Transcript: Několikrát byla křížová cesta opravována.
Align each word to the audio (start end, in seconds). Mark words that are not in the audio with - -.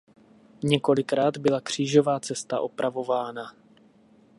Několikrát 0.63 1.37
byla 1.37 1.61
křížová 1.61 2.19
cesta 2.19 2.59
opravována. 2.61 3.53